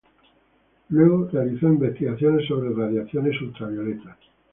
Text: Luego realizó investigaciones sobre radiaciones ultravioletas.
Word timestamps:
Luego 0.89 1.29
realizó 1.31 1.67
investigaciones 1.67 2.47
sobre 2.47 2.71
radiaciones 2.71 3.39
ultravioletas. 3.39 4.17